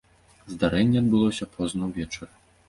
Здарэнне 0.53 0.97
адбылося 1.03 1.49
позна 1.59 1.91
ўвечары. 1.93 2.33